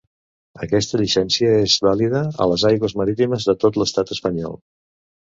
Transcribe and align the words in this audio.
Aquesta 0.67 0.99
llicència 1.01 1.51
és 1.65 1.75
vàlida 1.87 2.21
a 2.45 2.47
les 2.51 2.63
aigües 2.69 2.95
marítimes 3.01 3.45
de 3.51 3.55
tot 3.65 3.77
l'Estat 3.83 4.15
espanyol. 4.17 4.57